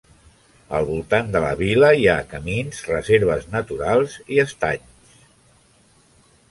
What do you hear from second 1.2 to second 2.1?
de la vila hi